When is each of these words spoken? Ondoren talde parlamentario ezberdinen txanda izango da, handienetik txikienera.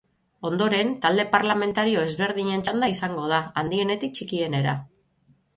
Ondoren 0.49 0.87
talde 1.03 1.25
parlamentario 1.35 2.05
ezberdinen 2.11 2.65
txanda 2.69 2.91
izango 2.97 3.29
da, 3.35 3.43
handienetik 3.63 4.17
txikienera. 4.21 4.79